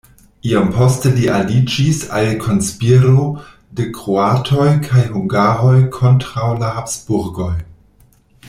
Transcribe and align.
Iom 0.51 0.69
poste 0.75 1.09
li 1.17 1.27
aliĝis 1.39 1.99
al 2.19 2.29
konspiro 2.45 3.27
de 3.81 3.87
kroatoj 3.99 4.67
kaj 4.89 5.05
hungaroj 5.13 5.77
kontraŭ 5.99 6.49
la 6.65 6.73
Habsburgoj. 6.79 7.55